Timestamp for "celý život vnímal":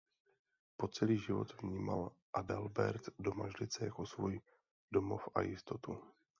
0.89-2.09